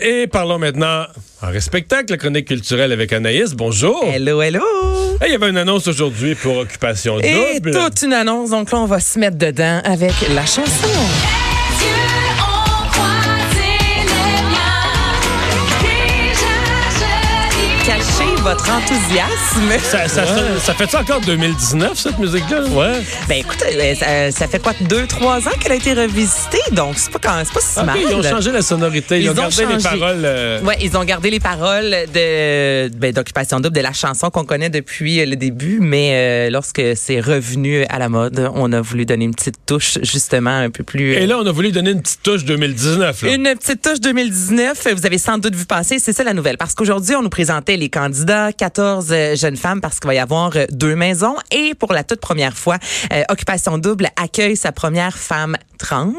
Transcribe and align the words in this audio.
Et 0.00 0.26
parlons 0.26 0.58
maintenant 0.58 1.06
en 1.42 1.48
respectacle, 1.48 2.12
la 2.12 2.16
chronique 2.16 2.48
culturelle 2.48 2.92
avec 2.92 3.12
Anaïs. 3.12 3.52
Bonjour. 3.54 4.04
Hello, 4.04 4.40
hello! 4.42 4.62
Hey, 5.20 5.28
il 5.28 5.32
y 5.32 5.34
avait 5.34 5.50
une 5.50 5.58
annonce 5.58 5.86
aujourd'hui 5.86 6.34
pour 6.34 6.56
Occupation 6.58 7.18
Et 7.20 7.58
Double. 7.60 7.72
toute 7.72 8.02
une 8.02 8.12
annonce, 8.12 8.50
donc 8.50 8.70
là, 8.70 8.78
on 8.78 8.86
va 8.86 9.00
se 9.00 9.18
mettre 9.18 9.38
dedans 9.38 9.80
avec 9.84 10.12
la 10.34 10.46
chanson. 10.46 10.88
Votre 18.42 18.68
enthousiasme. 18.70 19.78
Ça, 19.82 20.08
ça, 20.08 20.26
sonne- 20.26 20.58
ça 20.60 20.74
fait 20.74 20.90
ça 20.90 21.00
encore 21.00 21.20
2019, 21.20 21.96
cette 21.96 22.18
musique-là? 22.18 22.62
Ouais. 22.70 23.00
Ben 23.28 23.38
écoute, 23.38 23.62
euh, 23.72 23.94
ça, 23.94 24.30
ça 24.32 24.48
fait 24.48 24.58
quoi, 24.60 24.72
deux, 24.88 25.06
trois 25.06 25.38
ans 25.46 25.52
qu'elle 25.60 25.72
a 25.72 25.74
été 25.76 25.92
revisitée, 25.92 26.58
donc 26.72 26.94
c'est 26.98 27.10
pas, 27.12 27.18
quand- 27.22 27.42
c'est 27.44 27.52
pas 27.54 27.60
si 27.60 27.78
Ok, 27.78 27.86
mal. 27.86 27.96
ils 28.00 28.14
ont 28.16 28.22
changé 28.22 28.50
la 28.50 28.62
sonorité. 28.62 29.18
Ils, 29.18 29.24
Ils 29.24 29.28
ont 29.28 29.32
ont 29.32 29.36
gardé 29.36 29.66
les 29.66 29.72
changé. 29.80 29.82
paroles. 30.00 30.22
euh, 30.24 30.60
Ouais, 30.62 30.76
ils 30.82 30.96
ont 30.96 31.04
gardé 31.04 31.30
les 31.30 31.38
paroles 31.40 31.90
de 32.12 32.88
ben, 32.96 33.12
d'occupation 33.12 33.60
double 33.60 33.76
de 33.76 33.80
la 33.80 33.92
chanson 33.92 34.30
qu'on 34.30 34.44
connaît 34.44 34.70
depuis 34.70 35.20
euh, 35.20 35.26
le 35.26 35.36
début, 35.36 35.78
mais 35.80 36.10
euh, 36.12 36.50
lorsque 36.50 36.82
c'est 36.96 37.20
revenu 37.20 37.84
à 37.84 37.98
la 38.00 38.08
mode, 38.08 38.50
on 38.54 38.72
a 38.72 38.80
voulu 38.80 39.06
donner 39.06 39.24
une 39.26 39.34
petite 39.34 39.56
touche 39.66 39.98
justement 40.02 40.56
un 40.58 40.70
peu 40.70 40.82
plus. 40.82 41.12
Et 41.12 41.26
là, 41.26 41.38
on 41.38 41.46
a 41.46 41.52
voulu 41.52 41.70
donner 41.70 41.90
une 41.90 42.02
petite 42.02 42.22
touche 42.24 42.44
2019. 42.44 43.22
Là. 43.22 43.34
Une 43.34 43.44
petite 43.56 43.82
touche 43.82 44.00
2019, 44.00 44.88
vous 44.96 45.06
avez 45.06 45.18
sans 45.18 45.38
doute 45.38 45.54
vu 45.54 45.64
passer, 45.64 45.98
c'est 46.00 46.12
ça 46.12 46.24
la 46.24 46.34
nouvelle. 46.34 46.56
Parce 46.58 46.74
qu'aujourd'hui, 46.74 47.14
on 47.14 47.22
nous 47.22 47.28
présentait 47.28 47.76
les 47.76 47.88
candidats, 47.88 48.31
14 48.56 49.06
euh, 49.10 49.36
jeunes 49.36 49.56
femmes, 49.56 49.80
parce 49.80 50.00
qu'il 50.00 50.08
va 50.08 50.14
y 50.14 50.18
avoir 50.18 50.52
euh, 50.56 50.64
deux 50.70 50.94
maisons. 50.96 51.34
Et 51.50 51.74
pour 51.74 51.92
la 51.92 52.04
toute 52.04 52.20
première 52.20 52.56
fois, 52.56 52.78
euh, 53.12 53.22
Occupation 53.28 53.78
Double 53.78 54.08
accueille 54.16 54.56
sa 54.56 54.72
première 54.72 55.16
femme 55.18 55.56
trans. 55.78 56.12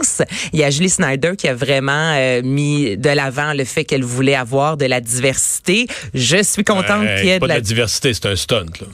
Il 0.51 0.59
y 0.59 0.63
a 0.63 0.69
Julie 0.69 0.89
Snyder 0.89 1.31
qui 1.37 1.47
a 1.47 1.53
vraiment 1.55 2.13
euh, 2.15 2.41
mis 2.43 2.97
de 2.97 3.09
l'avant 3.09 3.53
le 3.53 3.63
fait 3.63 3.85
qu'elle 3.85 4.03
voulait 4.03 4.35
avoir 4.35 4.75
de 4.77 4.85
la 4.85 4.99
diversité. 5.01 5.87
Je 6.13 6.43
suis 6.43 6.63
contente 6.63 7.03
Hey, 7.05 7.17
qu'il 7.17 7.25
y 7.27 7.29
ait 7.31 7.39
de 7.39 7.45
la... 7.45 7.61
diversité, 7.61 8.13
c'est 8.13 8.25
un 8.27 8.35
stunt. 8.35 8.65
là. 8.79 8.87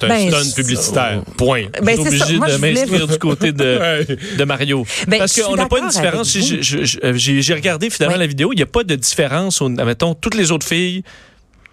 C'est 0.00 0.06
un 0.06 0.08
Ben, 0.08 0.30
stunt 0.32 0.54
publicitaire. 0.56 1.22
Point. 1.36 1.66
Ben, 1.82 1.96
Je 1.96 2.10
suis 2.10 2.22
obligé 2.22 2.38
de 2.38 2.56
m'inscrire 2.56 3.06
du 3.06 3.18
côté 3.18 3.52
de, 3.52 4.44
Mario. 4.44 4.84
Ben, 5.06 5.18
Parce 5.18 5.40
qu'on 5.40 5.54
n'a 5.54 5.66
pas 5.66 5.78
une 5.78 5.88
différence. 5.88 6.28
J'ai- 6.36 6.86
euh, 7.04 7.54
regardé 7.54 7.88
finalement 7.90 8.14
Oui. 8.16 8.20
la 8.20 8.26
vidéo. 8.26 8.52
Il 8.52 8.56
n'y 8.56 8.62
a 8.62 8.66
pas 8.66 8.82
de 8.84 8.96
différence. 8.96 9.60
Mettons, 9.60 10.14
toutes 10.14 10.34
les 10.34 10.50
autres 10.50 10.66
filles, 10.66 11.04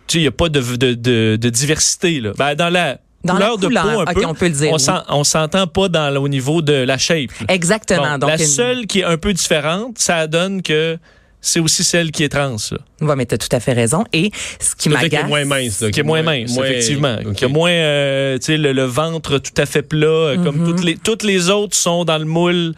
tu 0.10 0.14
sais, 0.14 0.18
il 0.20 0.22
n'y 0.24 0.28
a 0.28 0.32
pas 0.32 0.50
de, 0.50 0.60
de, 0.60 0.94
de, 0.96 1.38
de 1.40 1.50
diversité. 1.50 2.20
Là. 2.20 2.32
Ben, 2.38 2.56
dans 2.56 2.70
la 2.70 2.98
Dans 3.24 3.34
la 3.36 3.40
couleur 3.40 3.58
de 3.60 3.68
couleur, 3.68 3.84
peau, 3.84 4.00
un 4.00 4.04
ok, 4.04 4.14
peu, 4.14 4.26
on 4.26 4.34
peut 4.34 4.48
le 4.48 4.54
dire, 4.54 4.72
on 5.10 5.20
oui. 5.20 5.26
s'entend 5.26 5.68
pas 5.68 5.88
dans, 5.88 6.16
au 6.18 6.28
niveau 6.28 6.62
de 6.62 6.74
la 6.74 6.98
shape. 6.98 7.32
là. 7.42 7.46
Exactement. 7.54 8.14
Bon, 8.14 8.18
Donc, 8.20 8.30
la 8.32 8.38
une- 8.38 8.46
seule 8.46 8.88
qui 8.88 9.00
est 9.02 9.04
un 9.06 9.18
peu 9.18 9.34
différente, 9.34 9.98
ça 10.00 10.26
donne 10.28 10.62
que 10.62 10.98
c'est 11.42 11.62
aussi 11.62 11.86
celle 11.86 12.12
qui 12.12 12.24
est 12.26 12.30
trans. 12.30 12.58
Ouais, 13.00 13.16
mais 13.16 13.26
t'as 13.26 13.38
tout 13.38 13.48
à 13.54 13.62
fait 13.62 13.72
raison. 13.72 14.04
Et 14.12 14.30
ce 14.60 14.76
qui 14.76 14.90
m'agace... 14.90 15.24
est 15.24 15.28
moins 15.28 15.46
mince. 15.46 15.80
là, 15.82 15.90
qui 15.92 16.00
est 16.02 16.04
moins 16.04 16.22
mince, 16.22 16.54
moins- 16.54 16.66
effectivement. 16.66 17.16
Qui 17.34 17.46
a 17.46 17.48
moins, 17.48 17.72
euh, 17.72 18.38
tu 18.40 18.46
sais, 18.48 18.58
le, 18.58 18.74
le 18.74 18.84
ventre 18.84 19.38
tout 19.38 19.54
à 19.62 19.66
fait 19.66 19.82
plat, 19.84 20.08
euh, 20.08 20.36
Mm-hmm. 20.36 20.44
comme 20.44 20.66
toutes 20.68 20.84
les, 20.84 20.98
toutes 20.98 21.24
les 21.24 21.50
autres 21.50 21.78
sont 21.78 22.04
dans 22.04 22.18
le 22.18 22.26
moule 22.26 22.74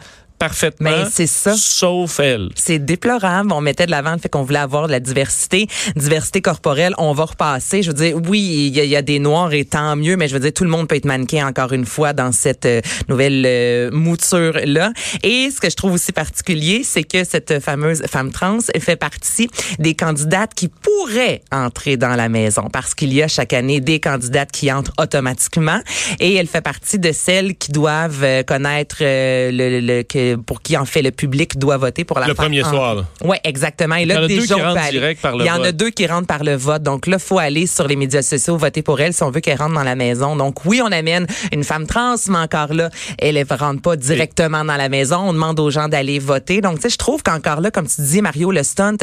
parfaitement. 0.46 0.90
Mais 0.90 1.04
c'est 1.10 1.26
ça. 1.28 1.54
Sauf 1.56 2.18
elle. 2.18 2.48
C'est 2.56 2.78
déplorable. 2.80 3.52
On 3.52 3.60
mettait 3.60 3.86
de 3.86 3.90
l'avant 3.92 4.12
le 4.12 4.18
fait 4.18 4.28
qu'on 4.28 4.42
voulait 4.42 4.58
avoir 4.58 4.86
de 4.88 4.92
la 4.92 5.00
diversité, 5.00 5.68
diversité 5.94 6.40
corporelle. 6.40 6.94
On 6.98 7.12
va 7.12 7.24
repasser. 7.26 7.82
Je 7.82 7.88
veux 7.90 7.94
dire, 8.04 8.16
oui, 8.28 8.40
il 8.68 8.76
y, 8.76 8.80
a- 8.80 8.84
il 8.84 8.90
y 8.90 8.96
a 8.96 9.02
des 9.02 9.18
noirs 9.20 9.52
et 9.52 9.64
tant 9.64 9.94
mieux, 9.94 10.16
mais 10.16 10.26
je 10.28 10.34
veux 10.34 10.40
dire, 10.40 10.52
tout 10.52 10.64
le 10.64 10.70
monde 10.70 10.88
peut 10.88 10.96
être 10.96 11.04
mannequin 11.04 11.46
encore 11.46 11.72
une 11.72 11.86
fois 11.86 12.12
dans 12.12 12.32
cette 12.32 12.66
euh, 12.66 12.80
nouvelle 13.08 13.44
euh, 13.46 13.90
mouture 13.92 14.54
là. 14.64 14.92
Et 15.22 15.50
ce 15.54 15.60
que 15.60 15.70
je 15.70 15.76
trouve 15.76 15.92
aussi 15.92 16.12
particulier, 16.12 16.82
c'est 16.84 17.04
que 17.04 17.22
cette 17.24 17.60
fameuse 17.60 18.02
femme 18.10 18.30
trans 18.32 18.58
fait 18.80 18.96
partie 18.96 19.48
des 19.78 19.94
candidates 19.94 20.54
qui 20.54 20.68
pourraient 20.68 21.42
entrer 21.52 21.96
dans 21.96 22.16
la 22.16 22.28
maison 22.28 22.68
parce 22.72 22.94
qu'il 22.94 23.12
y 23.14 23.22
a 23.22 23.28
chaque 23.28 23.52
année 23.52 23.80
des 23.80 24.00
candidates 24.00 24.50
qui 24.50 24.72
entrent 24.72 24.92
automatiquement 24.98 25.80
et 26.20 26.34
elle 26.34 26.46
fait 26.48 26.60
partie 26.60 26.98
de 26.98 27.12
celles 27.12 27.54
qui 27.56 27.70
doivent 27.70 28.24
euh, 28.24 28.42
connaître 28.42 28.96
euh, 29.02 29.50
le, 29.52 29.80
le- 29.80 30.02
le- 30.02 30.31
pour 30.36 30.62
qui 30.62 30.76
en 30.76 30.84
fait 30.84 31.02
le 31.02 31.10
public 31.10 31.58
doit 31.58 31.76
voter 31.76 32.04
pour 32.04 32.18
la 32.18 32.26
Le 32.26 32.34
premier 32.34 32.62
entrer. 32.62 32.76
soir, 32.76 32.94
là. 32.94 33.04
Oui, 33.24 33.36
exactement. 33.44 33.96
Et 33.96 34.02
Il 34.02 34.10
y 34.10 34.14
en 34.14 34.18
là, 34.20 34.24
a 34.24 34.28
deux 34.28 34.42
qui 34.46 34.52
rentrent 34.54 34.90
direct 34.90 35.20
par 35.22 35.36
le 35.36 35.44
Il 35.44 35.46
y 35.46 35.50
en 35.50 35.54
a 35.54 35.66
vote. 35.66 35.76
deux 35.76 35.90
qui 35.90 36.06
rentrent 36.06 36.26
par 36.26 36.44
le 36.44 36.54
vote. 36.56 36.82
Donc 36.82 37.06
là, 37.06 37.18
faut 37.18 37.38
aller 37.38 37.66
sur 37.66 37.86
les 37.88 37.96
médias 37.96 38.22
sociaux, 38.22 38.56
voter 38.56 38.82
pour 38.82 39.00
elle 39.00 39.12
si 39.12 39.22
on 39.22 39.30
veut 39.30 39.40
qu'elle 39.40 39.58
rentre 39.58 39.74
dans 39.74 39.82
la 39.82 39.94
maison. 39.96 40.36
Donc 40.36 40.64
oui, 40.64 40.80
on 40.82 40.90
amène 40.92 41.26
une 41.52 41.64
femme 41.64 41.86
trans, 41.86 42.14
mais 42.28 42.38
encore 42.38 42.72
là, 42.74 42.90
elle 43.18 43.34
ne 43.36 43.56
rentre 43.56 43.82
pas 43.82 43.96
directement 43.96 44.64
dans 44.64 44.76
la 44.76 44.88
maison. 44.88 45.16
On 45.28 45.32
demande 45.32 45.58
aux 45.60 45.70
gens 45.70 45.88
d'aller 45.88 46.18
voter. 46.18 46.60
Donc, 46.60 46.76
tu 46.76 46.82
sais, 46.82 46.90
je 46.90 46.96
trouve 46.98 47.22
qu'encore 47.22 47.60
là, 47.60 47.70
comme 47.70 47.86
tu 47.86 48.00
dis, 48.02 48.20
Mario, 48.22 48.50
le 48.52 48.62
stunt, 48.62 48.96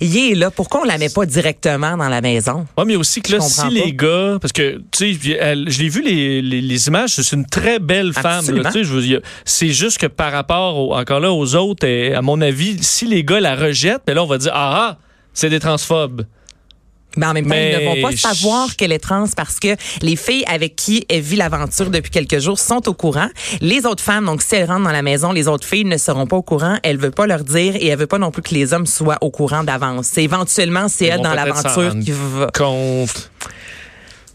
il 0.00 0.16
est 0.16 0.34
là. 0.34 0.50
Pourquoi 0.50 0.80
on 0.82 0.84
la 0.84 0.98
met 0.98 1.08
pas 1.08 1.26
directement 1.26 1.96
dans 1.96 2.08
la 2.08 2.20
maison? 2.20 2.66
Ouais, 2.78 2.84
mais 2.84 2.96
aussi 2.96 3.20
que 3.22 3.32
là, 3.32 3.40
si 3.40 3.68
les 3.70 3.92
gars, 3.92 4.38
parce 4.40 4.52
que, 4.52 4.80
tu 4.90 5.14
sais, 5.14 5.18
je 5.22 5.78
l'ai 5.82 5.88
vu 5.88 6.02
les, 6.02 6.42
les, 6.42 6.60
les 6.60 6.88
images, 6.88 7.10
c'est 7.10 7.32
une 7.32 7.46
très 7.46 7.78
belle 7.78 8.12
femme. 8.12 8.44
là, 8.50 8.70
C'est 9.44 9.68
juste 9.68 9.98
que 9.98 10.06
par 10.06 10.32
rapport, 10.32 10.75
au- 10.76 10.94
encore 10.94 11.20
là, 11.20 11.32
aux 11.32 11.54
autres, 11.54 11.86
et 11.86 12.14
à 12.14 12.22
mon 12.22 12.40
avis, 12.40 12.76
si 12.82 13.06
les 13.06 13.24
gars 13.24 13.40
la 13.40 13.56
rejettent, 13.56 14.02
ben 14.06 14.14
là, 14.14 14.22
on 14.22 14.26
va 14.26 14.38
dire, 14.38 14.52
ah, 14.54 14.88
ah, 14.90 14.98
c'est 15.34 15.50
des 15.50 15.60
transphobes. 15.60 16.24
Mais 17.18 17.24
en 17.24 17.32
même 17.32 17.44
temps, 17.44 17.50
Mais 17.50 17.72
ils 17.80 17.82
ne 17.82 17.94
vont 18.02 18.08
pas 18.10 18.14
je- 18.14 18.20
savoir 18.20 18.76
qu'elle 18.76 18.92
est 18.92 18.98
trans 18.98 19.24
parce 19.34 19.58
que 19.58 19.68
les 20.02 20.16
filles 20.16 20.44
avec 20.46 20.76
qui 20.76 21.06
elle 21.08 21.22
vit 21.22 21.36
l'aventure 21.36 21.88
depuis 21.88 22.10
quelques 22.10 22.40
jours 22.40 22.58
sont 22.58 22.86
au 22.90 22.92
courant. 22.92 23.28
Les 23.62 23.86
autres 23.86 24.02
femmes, 24.02 24.26
donc 24.26 24.42
si 24.42 24.54
elles 24.54 24.68
rentrent 24.68 24.84
dans 24.84 24.92
la 24.92 25.00
maison, 25.00 25.32
les 25.32 25.48
autres 25.48 25.66
filles 25.66 25.86
ne 25.86 25.96
seront 25.96 26.26
pas 26.26 26.36
au 26.36 26.42
courant. 26.42 26.76
Elle 26.82 26.98
veut 26.98 27.10
pas 27.10 27.26
leur 27.26 27.42
dire 27.42 27.74
et 27.76 27.86
elle 27.86 27.98
veut 27.98 28.06
pas 28.06 28.18
non 28.18 28.30
plus 28.30 28.42
que 28.42 28.52
les 28.52 28.74
hommes 28.74 28.84
soient 28.84 29.16
au 29.22 29.30
courant 29.30 29.64
d'avance. 29.64 30.18
Éventuellement 30.18 30.88
c'est 30.88 31.06
elle 31.06 31.22
dans 31.22 31.32
l'aventure 31.32 31.94
qui 32.04 32.12
va. 32.12 32.48
Compte. 32.54 33.30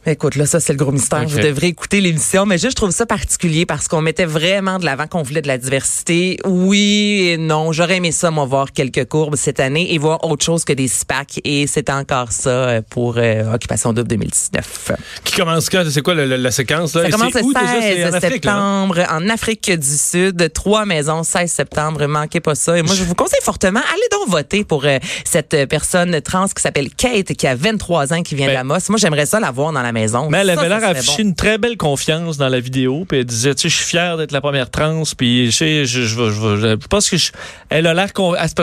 Écoute, 0.06 0.36
là, 0.36 0.48
ça, 0.48 0.60
c'est 0.60 0.74
le 0.74 0.80
gros 0.80 0.92
mystère. 0.92 1.24
Vous 1.28 1.40
devrez 1.40 1.68
écouter 1.68 2.02
l'émission. 2.02 2.48
Mais 2.48 2.58
juste, 2.58 2.72
je 2.72 2.76
trouve 2.76 2.90
ça 2.90 3.06
particulier 3.06 3.68
parce 3.68 3.88
qu'on 3.88 4.02
mettait 4.02 4.26
vraiment 4.26 4.80
de 4.80 4.86
l'avant 4.86 5.06
qu'on 5.06 5.22
voulait 5.22 5.44
de 5.44 5.48
la 5.48 5.60
diversité. 5.60 6.38
Oui 6.44 7.28
et 7.30 7.38
non. 7.38 7.72
J'aurais 7.72 7.98
aimé 7.98 8.12
ça, 8.12 8.32
moi, 8.32 8.46
voir 8.46 8.72
quelques 8.72 9.06
courbes 9.06 9.36
cette 9.36 9.60
année 9.60 9.94
et 9.94 10.00
voir 10.00 10.24
autre 10.24 10.44
chose 10.44 10.66
que 10.66 10.74
des 10.74 10.88
SPAC. 10.88 11.40
Et 11.44 11.68
c'est 11.68 11.92
encore 11.92 12.32
ça 12.32 12.50
euh, 12.50 12.82
pour 12.90 13.18
euh, 13.18 13.54
Occupation 13.54 13.94
Double 13.94 14.08
2019. 14.08 14.92
Qui 15.24 15.36
commence 15.36 15.70
quand? 15.70 15.84
C'est 15.88 16.02
quoi 16.02 16.16
la, 16.16 16.52
séquence? 16.52 16.96
Là? 16.96 17.04
Ça 17.04 17.08
Et 17.08 17.12
commence 17.12 17.34
le 17.36 17.44
où, 17.44 17.54
déjà? 17.54 17.82
C'est 17.82 17.96
16 17.96 18.06
en 18.14 18.18
Afrique, 18.18 18.46
là, 18.46 18.56
hein? 18.56 18.88
septembre 18.88 19.06
en 19.12 19.30
Afrique 19.30 19.72
du 19.72 19.98
Sud. 19.98 20.52
Trois 20.54 20.86
maisons, 20.86 21.22
16 21.22 21.52
septembre. 21.52 22.08
Manquez 22.08 22.40
pas 22.40 22.56
ça. 22.56 22.76
Et 22.76 22.82
moi, 22.82 22.96
je 22.96 23.04
vous 23.04 23.14
conseille 23.16 23.42
fortement, 23.44 23.82
allez 23.94 24.08
donc 24.12 24.30
voter 24.30 24.64
pour 24.64 24.84
euh, 24.86 24.98
cette 25.26 25.56
personne 25.70 26.20
trans 26.22 26.48
qui 26.48 26.62
s'appelle 26.62 26.90
Kate, 26.90 27.34
qui 27.34 27.46
a 27.46 27.54
23 27.54 28.14
ans, 28.14 28.24
qui 28.24 28.34
vient 28.34 28.48
Ben- 28.48 28.54
de 28.54 28.58
la 28.58 28.64
Mosse. 28.64 28.90
Moi, 28.90 28.98
j'aimerais 28.98 29.28
ça 29.28 29.40
la 29.40 29.52
voir 29.52 29.72
dans 29.72 29.82
la 29.84 29.91
maison. 29.92 30.30
Mais 30.30 30.40
elle 30.40 30.48
Ça, 30.54 30.60
avait 30.60 30.70
l'air 30.70 30.84
affiché 30.84 31.24
bon. 31.24 31.30
une 31.30 31.36
très 31.36 31.58
belle 31.58 31.78
confiance 31.78 32.38
dans 32.38 32.50
la 32.50 32.60
vidéo. 32.60 33.06
Puis 33.08 33.20
elle 33.20 33.26
disait, 33.26 33.56
tu 33.56 33.64
sais, 33.64 33.70
je 33.70 33.76
suis 33.76 33.86
fière 33.86 34.18
d'être 34.18 34.32
la 34.32 34.42
première 34.42 34.70
trans. 34.70 35.04
Puis 35.18 35.52
je 35.52 35.58
sais, 35.58 35.86
je, 35.86 36.02
je, 36.02 36.30
je, 36.30 36.56
je- 36.58 36.78
je 36.82 36.88
pense 36.88 37.10
que 37.10 37.18
je- 37.18 37.32
elle 37.70 37.88
a 37.88 37.94
l'air, 37.94 38.10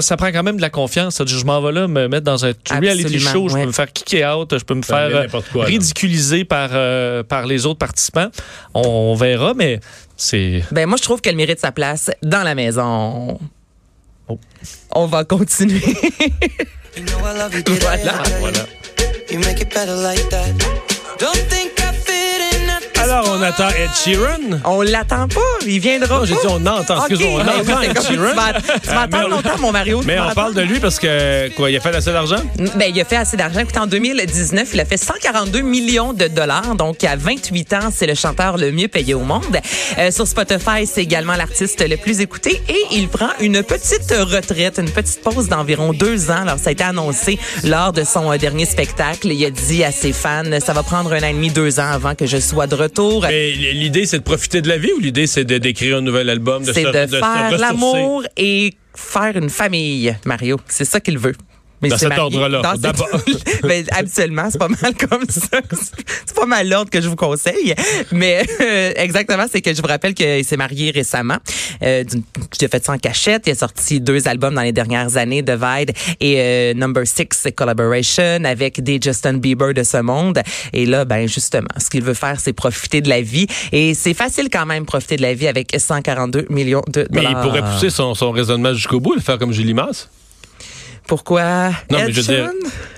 ça 0.00 0.16
prend 0.16 0.32
quand 0.32 0.42
même 0.42 0.56
de 0.56 0.62
la 0.62 0.70
confiance. 0.70 1.22
Je 1.26 1.44
m'en 1.44 1.60
vais 1.60 1.72
là 1.72 1.88
me 1.88 2.08
mettre 2.08 2.24
dans 2.24 2.44
un 2.44 2.52
reality 2.70 3.18
show. 3.18 3.48
Je 3.48 3.54
ouais. 3.54 3.60
peux 3.62 3.66
me 3.68 3.72
faire 3.72 3.92
kicker 3.92 4.24
out. 4.36 4.56
Je 4.58 4.64
peux 4.64 4.74
me 4.74 4.82
Ça 4.82 4.96
faire 5.08 5.16
euh, 5.16 5.26
quoi, 5.28 5.42
là. 5.62 5.64
ridiculiser 5.64 6.44
par 6.44 6.70
euh, 6.72 7.22
par 7.22 7.46
les 7.46 7.66
autres 7.66 7.78
participants. 7.78 8.28
On, 8.74 8.80
on 8.82 9.14
verra, 9.14 9.54
mais 9.54 9.80
c'est 10.16 10.62
Ben, 10.72 10.86
moi, 10.86 10.96
je 10.98 11.02
trouve 11.02 11.20
qu'elle 11.20 11.36
mérite 11.36 11.60
sa 11.60 11.72
place 11.72 12.10
dans 12.22 12.42
la 12.42 12.54
maison. 12.54 13.38
Oh. 14.28 14.38
On 14.94 15.06
va 15.06 15.24
continuer. 15.24 15.80
Voilà. 17.20 17.48
voilà. 18.40 18.64
Don't 21.18 21.34
think 21.50 21.77
Alors, 23.00 23.24
on 23.30 23.42
attend 23.42 23.68
Ed 23.68 23.90
Sheeran? 23.94 24.60
On 24.64 24.82
l'attend 24.82 25.28
pas, 25.28 25.40
il 25.64 25.78
viendra 25.78 26.18
Non, 26.18 26.24
j'ai 26.24 26.34
dit 26.34 26.40
on 26.48 26.66
entend. 26.66 26.98
Ok, 26.98 27.10
Excuse-moi, 27.10 27.42
on 27.44 27.60
entend 27.60 27.80
Ed 27.82 28.00
Sheeran. 28.02 28.32
Tu 28.82 28.88
vas, 28.88 29.00
attendre 29.02 29.28
longtemps, 29.28 29.58
mon 29.60 29.70
Mario. 29.70 30.00
Mais 30.04 30.18
on 30.18 30.34
parle 30.34 30.54
de 30.54 30.62
lui 30.62 30.80
parce 30.80 30.98
que, 30.98 31.48
quoi, 31.54 31.70
il 31.70 31.76
a 31.76 31.80
fait 31.80 31.94
assez 31.94 32.12
d'argent? 32.12 32.42
Ben, 32.76 32.90
il 32.92 33.00
a 33.00 33.04
fait 33.04 33.16
assez 33.16 33.36
d'argent. 33.36 33.60
Écoute, 33.60 33.76
en 33.76 33.86
2019, 33.86 34.70
il 34.74 34.80
a 34.80 34.84
fait 34.84 34.96
142 34.96 35.60
millions 35.60 36.12
de 36.12 36.26
dollars. 36.26 36.74
Donc, 36.74 37.04
à 37.04 37.14
28 37.14 37.72
ans, 37.74 37.90
c'est 37.94 38.06
le 38.06 38.14
chanteur 38.14 38.58
le 38.58 38.72
mieux 38.72 38.88
payé 38.88 39.14
au 39.14 39.20
monde. 39.20 39.58
Euh, 39.98 40.10
sur 40.10 40.26
Spotify, 40.26 40.84
c'est 40.84 41.02
également 41.02 41.36
l'artiste 41.36 41.88
le 41.88 41.96
plus 41.96 42.20
écouté. 42.20 42.60
Et 42.68 42.96
il 42.96 43.08
prend 43.08 43.30
une 43.40 43.62
petite 43.62 44.10
retraite, 44.10 44.78
une 44.78 44.90
petite 44.90 45.22
pause 45.22 45.48
d'environ 45.48 45.92
deux 45.92 46.30
ans. 46.30 46.42
Alors, 46.42 46.58
ça 46.58 46.70
a 46.70 46.72
été 46.72 46.84
annoncé 46.84 47.38
lors 47.62 47.92
de 47.92 48.02
son 48.02 48.32
euh, 48.32 48.38
dernier 48.38 48.64
spectacle. 48.64 49.28
Il 49.28 49.44
a 49.44 49.50
dit 49.50 49.84
à 49.84 49.92
ses 49.92 50.12
fans, 50.12 50.42
ça 50.64 50.72
va 50.72 50.82
prendre 50.82 51.12
un 51.12 51.22
an 51.22 51.28
et 51.28 51.32
demi, 51.32 51.50
deux 51.50 51.78
ans 51.78 51.90
avant 51.92 52.16
que 52.16 52.26
je 52.26 52.38
sois 52.38 52.66
de 52.66 52.74
retour. 52.74 52.87
L'idée, 53.74 54.06
c'est 54.06 54.18
de 54.18 54.22
profiter 54.24 54.60
de 54.62 54.68
la 54.68 54.78
vie 54.78 54.92
ou 54.92 55.00
l'idée, 55.00 55.26
c'est 55.26 55.44
de- 55.44 55.58
d'écrire 55.58 55.98
un 55.98 56.00
nouvel 56.00 56.28
album? 56.30 56.62
C'est 56.64 56.72
se- 56.82 56.88
de, 56.88 57.06
se 57.12 57.20
faire 57.50 57.50
l'amour 57.58 58.22
et 58.36 58.74
faire 58.96 59.36
une 59.36 59.50
famille, 59.50 60.14
Mario. 60.24 60.58
C'est 60.68 60.84
ça 60.84 61.00
qu'il 61.00 61.18
veut. 61.18 61.34
Mais 61.80 61.88
Dans 61.90 61.96
c'est 61.98 62.08
cet 62.08 62.18
ordre-là, 62.18 62.60
d'abord. 62.76 63.08
Ben, 63.62 63.84
habituellement, 63.92 64.48
c'est 64.50 64.58
pas 64.58 64.68
mal 64.68 64.94
comme 64.96 65.24
ça. 65.28 65.58
C'est 66.26 66.34
pas 66.36 66.46
mal 66.46 66.68
l'ordre 66.68 66.90
que 66.90 67.00
je 67.00 67.08
vous 67.08 67.16
conseille. 67.16 67.74
Mais 68.12 68.42
euh, 68.60 68.92
exactement, 68.96 69.44
c'est 69.50 69.60
que 69.60 69.72
je 69.74 69.80
vous 69.82 69.88
rappelle 69.88 70.14
qu'il 70.14 70.44
s'est 70.44 70.56
marié 70.56 70.90
récemment. 70.90 71.36
Euh, 71.82 72.04
d'une- 72.04 72.22
J'ai 72.58 72.68
fait 72.68 72.84
ça 72.84 72.92
en 72.92 72.98
cachette. 72.98 73.42
Il 73.46 73.50
a 73.52 73.54
sorti 73.54 74.00
deux 74.00 74.26
albums 74.28 74.54
dans 74.54 74.62
les 74.62 74.72
dernières 74.72 75.16
années, 75.16 75.42
Divide 75.42 75.92
et 76.20 76.36
euh, 76.40 76.74
Number 76.74 77.04
Six 77.06 77.48
Collaboration 77.54 78.44
avec 78.44 78.82
des 78.82 78.98
Justin 79.02 79.34
Bieber 79.34 79.74
de 79.74 79.82
ce 79.82 79.98
monde. 79.98 80.40
Et 80.72 80.86
là, 80.86 81.04
ben 81.04 81.26
justement, 81.28 81.68
ce 81.78 81.90
qu'il 81.90 82.02
veut 82.02 82.14
faire, 82.14 82.40
c'est 82.40 82.52
profiter 82.52 83.00
de 83.00 83.08
la 83.08 83.20
vie. 83.20 83.46
Et 83.72 83.94
c'est 83.94 84.14
facile 84.14 84.48
quand 84.52 84.66
même 84.66 84.84
profiter 84.86 85.16
de 85.16 85.22
la 85.22 85.34
vie 85.34 85.48
avec 85.48 85.74
142 85.78 86.46
millions 86.50 86.82
de 86.88 87.06
Mais 87.10 87.22
dollars. 87.22 87.32
il 87.44 87.48
pourrait 87.48 87.62
pousser 87.72 87.90
son, 87.90 88.14
son 88.14 88.30
raisonnement 88.30 88.72
jusqu'au 88.74 89.00
bout, 89.00 89.14
le 89.14 89.20
faire 89.20 89.38
comme 89.38 89.52
Julie 89.52 89.74
Masse. 89.74 90.08
Pourquoi? 91.08 91.70
Non, 91.90 91.98
Ed 91.98 92.06
mais 92.06 92.12
je 92.12 92.20
veux 92.20 92.34
dire. 92.34 92.50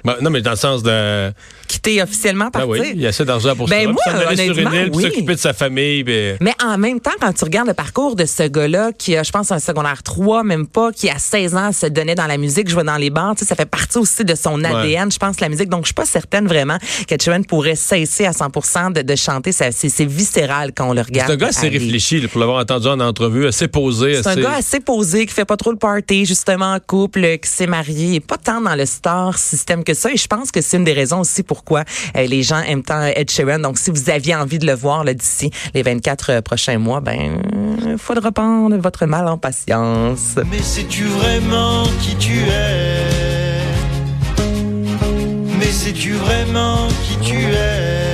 Ben, 0.05 0.17
non, 0.21 0.31
mais 0.31 0.43
dans 0.43 0.51
le 0.51 0.57
sens 0.57 0.83
de. 0.83 1.33
Quitter 1.71 2.03
officiellement 2.03 2.47
Ah 2.49 2.51
partir? 2.51 2.71
oui, 2.71 2.93
il 2.95 3.01
y 3.01 3.07
a 3.07 3.11
assez 3.11 3.25
d'argent 3.25 3.55
pour 3.55 3.69
Ben 3.69 3.85
ça. 3.85 3.93
moi, 4.13 4.35
sur 4.37 4.59
une 4.59 4.73
île, 4.75 4.91
oui. 4.93 5.03
s'occuper 5.05 5.35
de 5.35 5.39
sa 5.39 5.53
famille. 5.53 6.03
puis- 6.05 6.33
Mais 6.41 6.53
en 6.65 6.77
même 6.79 6.99
temps, 7.01 7.13
quand 7.21 7.33
tu 7.33 7.45
regardes 7.45 7.69
le 7.69 7.75
parcours 7.75 8.17
de 8.17 8.25
ce 8.25 8.43
gars-là, 8.49 8.91
qui 8.93 9.17
a, 9.17 9.23
je 9.23 9.31
pense, 9.31 9.53
un 9.53 9.59
secondaire 9.59 10.03
3, 10.03 10.43
même 10.43 10.67
pas, 10.67 10.91
qui 10.93 11.09
à 11.09 11.19
16 11.19 11.55
ans 11.55 11.71
se 11.73 11.87
donnait 11.87 12.15
dans 12.15 12.27
la 12.27 12.39
musique, 12.39 12.69
jouait 12.69 12.85
dans 12.85 12.97
les 12.97 13.11
bars, 13.11 13.35
tu 13.37 13.41
sais, 13.41 13.47
ça 13.47 13.55
fait 13.55 13.67
partie 13.71 13.99
aussi 13.99 14.25
de 14.25 14.35
son 14.35 14.63
ADN, 14.65 15.11
je 15.13 15.19
pense, 15.19 15.41
la 15.41 15.49
musique. 15.49 15.69
Donc, 15.69 15.83
je 15.83 15.87
suis 15.89 15.95
pas 15.95 16.05
certaine 16.05 16.47
vraiment 16.49 16.79
qu'Ed 17.07 17.23
Sheeran 17.23 17.43
pourrait 17.45 17.77
cesser 17.77 18.27
à 18.27 18.33
100 18.33 18.91
de, 18.91 19.03
de 19.03 19.17
chanter. 19.17 19.53
C'est 19.53 20.05
viscéral 20.05 20.73
quand 20.75 20.89
on 20.89 20.93
le 20.95 21.03
regarde. 21.03 21.29
C'est 21.29 21.35
un 21.35 21.37
gars 21.37 21.49
assez 21.49 21.69
réfléchi, 21.69 22.21
pour 22.29 22.41
l'avoir 22.41 22.61
entendu 22.61 22.89
en 22.89 23.01
entrevue, 23.01 23.47
assez 23.47 23.69
posé. 23.69 24.15
C'est 24.23 24.29
un 24.29 24.37
gars 24.37 24.55
assez 24.55 24.81
posé, 24.81 25.27
qui 25.27 25.33
fait 25.35 25.45
pas 25.45 25.57
trop 25.57 25.71
le 25.71 25.79
party, 25.79 26.27
justement, 26.27 26.75
en 26.75 26.79
couple, 26.81 27.39
qui 27.39 27.49
s'est 27.49 27.67
marié. 27.67 28.07
Il 28.09 28.15
est 28.17 28.21
pas 28.21 28.37
tant 28.39 28.61
dans 28.61 28.75
le 28.75 28.87
star 28.87 29.39
système 29.39 29.85
que 29.85 29.95
ça. 29.95 30.11
Et 30.13 30.17
je 30.17 30.27
pense 30.27 30.51
que 30.51 30.61
c'est 30.61 30.77
une 30.77 30.85
des 30.85 30.93
raisons 30.93 31.21
aussi 31.21 31.43
pourquoi 31.61 31.85
euh, 32.17 32.27
les 32.27 32.43
gens 32.43 32.63
aiment 32.63 32.83
tant 32.83 33.05
Ed 33.05 33.31
Sheeran. 33.31 33.59
Donc, 33.59 33.79
si 33.79 33.91
vous 33.91 34.09
aviez 34.09 34.35
envie 34.35 34.59
de 34.59 34.67
le 34.67 34.73
voir 34.73 35.05
d'ici 35.05 35.51
les 35.75 35.83
24 35.83 36.31
euh, 36.31 36.41
prochains 36.41 36.79
mois, 36.79 37.01
ben, 37.01 37.43
euh, 37.87 37.99
faudra 37.99 38.33
prendre 38.33 38.77
votre 38.79 39.05
mal 39.05 39.29
en 39.29 39.37
patience. 39.37 40.37
Mais 40.51 40.63
sais-tu 40.63 41.05
vraiment 41.05 41.85
qui 42.01 42.17
tu 42.17 42.39
es? 42.39 43.61
Mais 45.59 45.67
sais-tu 45.67 46.13
vraiment 46.13 46.89
qui 47.05 47.29
tu 47.29 47.37
es? 47.37 48.10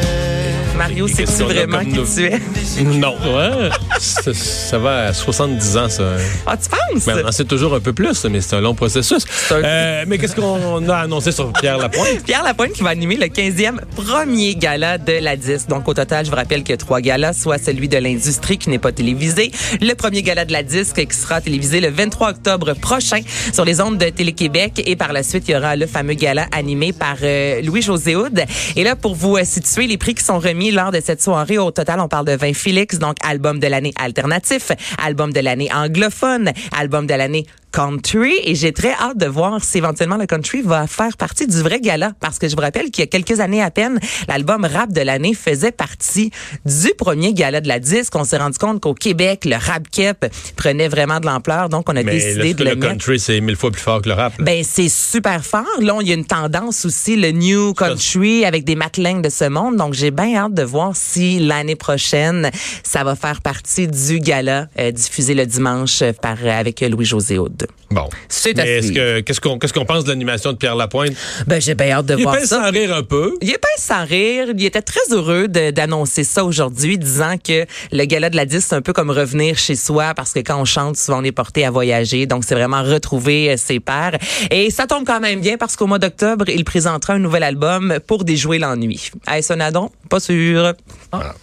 Mario, 0.76 1.06
a 1.06 1.42
vraiment 1.44 1.80
qui 1.80 2.14
tu 2.14 2.24
es? 2.24 2.40
Non. 2.84 3.14
Ouais. 3.26 3.70
ça, 3.98 4.32
ça 4.34 4.78
va 4.78 5.06
à 5.06 5.12
70 5.12 5.76
ans, 5.76 5.88
ça. 5.88 6.02
Ah, 6.46 6.56
tu 6.56 6.68
penses? 6.68 7.04
Ben, 7.06 7.22
on 7.24 7.28
en 7.28 7.32
sait 7.32 7.44
toujours 7.44 7.74
un 7.74 7.80
peu 7.80 7.92
plus, 7.92 8.24
mais 8.26 8.40
c'est 8.40 8.56
un 8.56 8.60
long 8.60 8.74
processus. 8.74 9.24
un- 9.50 9.54
Euh, 9.64 10.04
mais 10.06 10.18
qu'est-ce 10.18 10.36
qu'on 10.36 10.88
a 10.88 10.96
annoncé 10.96 11.32
sur 11.32 11.52
Pierre 11.52 11.78
Lapointe? 11.78 12.22
Pierre 12.26 12.42
Lapointe 12.44 12.72
qui 12.72 12.82
va 12.82 12.90
animer 12.90 13.16
le 13.16 13.26
15e 13.26 13.80
premier 13.96 14.54
gala 14.54 14.98
de 14.98 15.12
la 15.12 15.36
10. 15.36 15.66
Donc, 15.68 15.88
au 15.88 15.94
total, 15.94 16.24
je 16.24 16.30
vous 16.30 16.36
rappelle 16.36 16.60
qu'il 16.62 16.70
y 16.70 16.74
a 16.74 16.76
trois 16.76 17.00
galas, 17.00 17.32
soit 17.32 17.58
celui 17.58 17.88
de 17.88 17.96
l'industrie 17.98 18.58
qui 18.58 18.70
n'est 18.70 18.78
pas 18.78 18.92
télévisé, 18.92 19.50
le 19.80 19.94
premier 19.94 20.22
gala 20.22 20.44
de 20.44 20.52
la 20.52 20.62
disque 20.62 21.04
qui 21.06 21.16
sera 21.16 21.40
télévisé 21.40 21.80
le 21.80 21.90
23 21.90 22.30
octobre 22.30 22.74
prochain 22.74 23.20
sur 23.52 23.64
les 23.64 23.80
ondes 23.80 23.98
de 23.98 24.08
Télé-Québec 24.10 24.82
et 24.86 24.94
par 24.96 25.12
la 25.12 25.22
suite, 25.22 25.44
il 25.48 25.52
y 25.52 25.56
aura 25.56 25.74
le 25.76 25.86
fameux 25.86 26.14
gala 26.14 26.46
animé 26.52 26.92
par 26.92 27.16
euh, 27.22 27.60
Louis-José 27.62 28.14
Houd. 28.16 28.44
Et 28.76 28.84
là, 28.84 28.94
pour 28.96 29.14
vous 29.14 29.36
euh, 29.36 29.44
situer 29.44 29.86
les 29.86 29.98
prix 29.98 30.14
qui 30.14 30.24
sont 30.24 30.38
remis 30.38 30.65
lors 30.70 30.92
de 30.92 31.00
cette 31.00 31.22
soirée, 31.22 31.58
au 31.58 31.70
total, 31.70 32.00
on 32.00 32.08
parle 32.08 32.26
de 32.26 32.32
20 32.32 32.54
Félix, 32.54 32.98
donc 32.98 33.16
album 33.22 33.58
de 33.58 33.66
l'année 33.66 33.92
alternatif, 33.96 34.72
album 35.02 35.32
de 35.32 35.40
l'année 35.40 35.68
anglophone, 35.72 36.52
album 36.76 37.06
de 37.06 37.14
l'année 37.14 37.46
country 37.72 38.32
et 38.44 38.54
j'ai 38.54 38.72
très 38.72 38.92
hâte 38.92 39.18
de 39.18 39.26
voir 39.26 39.62
si 39.62 39.78
éventuellement 39.78 40.16
le 40.16 40.26
country 40.26 40.62
va 40.62 40.86
faire 40.86 41.16
partie 41.16 41.46
du 41.46 41.60
vrai 41.62 41.80
gala 41.80 42.12
parce 42.20 42.38
que 42.38 42.48
je 42.48 42.56
vous 42.56 42.62
rappelle 42.62 42.90
qu'il 42.90 43.02
y 43.02 43.04
a 43.04 43.06
quelques 43.06 43.40
années 43.40 43.62
à 43.62 43.70
peine, 43.70 44.00
l'album 44.28 44.64
rap 44.64 44.92
de 44.92 45.00
l'année 45.02 45.34
faisait 45.34 45.72
partie 45.72 46.30
du 46.64 46.92
premier 46.96 47.34
gala 47.34 47.60
de 47.60 47.68
la 47.68 47.78
disque. 47.78 48.14
On 48.16 48.24
s'est 48.24 48.38
rendu 48.38 48.56
compte 48.58 48.80
qu'au 48.80 48.94
Québec, 48.94 49.44
le 49.44 49.56
rap 49.56 49.90
cap 49.90 50.26
prenait 50.56 50.88
vraiment 50.88 51.20
de 51.20 51.26
l'ampleur, 51.26 51.68
donc 51.68 51.88
on 51.88 51.96
a 51.96 52.02
Mais 52.02 52.12
décidé 52.12 52.54
de 52.54 52.64
le 52.64 52.70
le 52.70 52.76
mettre. 52.76 52.92
country, 52.92 53.20
c'est 53.20 53.40
mille 53.40 53.56
fois 53.56 53.70
plus 53.70 53.82
fort 53.82 54.00
que 54.00 54.08
le 54.08 54.14
rap. 54.14 54.38
là. 54.38 54.44
Ben 54.44 54.64
c'est 54.64 54.88
super 54.88 55.44
fort. 55.44 55.64
Là, 55.80 55.98
il 56.00 56.08
y 56.08 56.12
a 56.12 56.14
une 56.14 56.24
tendance 56.24 56.84
aussi, 56.84 57.16
le 57.16 57.30
new 57.32 57.74
country 57.74 58.44
avec 58.44 58.64
des 58.64 58.74
Maclean 58.74 59.20
de 59.20 59.28
ce 59.28 59.48
monde. 59.48 59.76
Donc 59.76 59.92
j'ai 59.92 60.10
bien 60.10 60.34
hâte 60.36 60.54
de 60.54 60.62
voir 60.62 60.92
si 60.94 61.38
l'année 61.40 61.76
prochaine 61.76 62.50
ça 62.82 63.04
va 63.04 63.16
faire 63.16 63.42
partie 63.42 63.86
du 63.86 64.20
gala 64.20 64.68
euh, 64.78 64.90
diffusé 64.90 65.34
le 65.34 65.46
dimanche 65.46 66.02
euh, 66.02 66.12
par 66.12 66.36
avec 66.46 66.80
Louis 66.80 67.04
José 67.04 67.38
Aude. 67.38 67.55
Bon. 67.90 68.08
C'est 68.28 68.58
à 68.58 68.66
est-ce 68.66 68.92
que 68.92 69.20
qu'est-ce 69.20 69.40
qu'on 69.40 69.58
qu'est-ce 69.58 69.72
qu'on 69.72 69.84
pense 69.84 70.04
de 70.04 70.10
l'animation 70.10 70.52
de 70.52 70.56
Pierre 70.56 70.74
Lapointe? 70.76 71.12
Ben 71.46 71.60
j'ai 71.60 71.74
bien 71.74 71.90
hâte 71.92 72.06
de 72.06 72.16
Il 72.18 72.22
voir 72.24 72.36
ça. 72.40 72.46
sans 72.46 72.70
rire 72.70 72.94
un 72.94 73.02
peu. 73.02 73.34
Il 73.42 73.50
est 73.50 73.58
pas 73.58 73.68
sans 73.78 74.04
rire. 74.04 74.48
Il 74.56 74.64
était 74.64 74.82
très 74.82 75.00
heureux 75.12 75.48
d'annoncer 75.48 76.24
ça 76.24 76.44
aujourd'hui, 76.44 76.98
disant 76.98 77.36
que 77.38 77.64
le 77.92 78.04
gala 78.04 78.30
de 78.30 78.36
la 78.36 78.44
10, 78.44 78.60
c'est 78.68 78.74
un 78.74 78.82
peu 78.82 78.92
comme 78.92 79.10
revenir 79.10 79.56
chez 79.56 79.76
soi 79.76 80.14
parce 80.14 80.32
que 80.32 80.40
quand 80.40 80.60
on 80.60 80.64
chante, 80.64 80.96
souvent 80.96 81.20
on 81.20 81.24
est 81.24 81.32
porté 81.32 81.64
à 81.64 81.70
voyager. 81.70 82.26
Donc, 82.26 82.44
c'est 82.44 82.54
vraiment 82.54 82.82
retrouver 82.82 83.50
euh, 83.52 83.56
ses 83.56 83.80
pairs. 83.80 84.18
Et 84.50 84.70
ça 84.70 84.86
tombe 84.86 85.04
quand 85.06 85.20
même 85.20 85.40
bien 85.40 85.56
parce 85.56 85.76
qu'au 85.76 85.86
mois 85.86 85.98
d'octobre, 85.98 86.48
il 86.48 86.64
présentera 86.64 87.14
un 87.14 87.18
nouvel 87.18 87.42
album 87.42 87.98
pour 88.06 88.24
déjouer 88.24 88.58
l'ennui. 88.58 89.10
Est-ce 89.32 89.52
un 89.52 89.60
addon? 89.60 89.90
Pas 90.10 90.20
sûr. 90.20 90.72
Ah, 91.12 91.34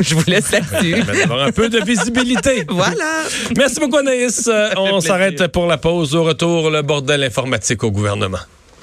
Je 0.00 0.14
vous 0.14 0.24
laisse 0.26 0.50
là-dessus. 0.52 1.02
D'avoir 1.18 1.42
un 1.46 1.52
peu 1.52 1.68
de 1.68 1.80
visibilité. 1.84 2.64
voilà. 2.68 3.24
Merci 3.56 3.80
beaucoup, 3.80 3.96
Anaïs. 3.98 4.48
Euh, 4.48 4.70
on 4.76 5.00
s'arrête 5.00 5.46
pour 5.58 5.66
la 5.66 5.76
pause. 5.76 6.14
Au 6.14 6.22
retour, 6.22 6.70
le 6.70 6.82
bordel 6.82 7.24
informatique 7.24 7.82
au 7.82 7.90
gouvernement. 7.90 8.38